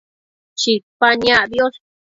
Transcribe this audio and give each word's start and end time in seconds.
Chipa 0.59 1.07
niacbiosh 1.19 1.79